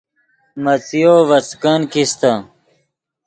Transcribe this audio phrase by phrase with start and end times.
[0.63, 2.31] مڅیو ڤے څیکن کیستے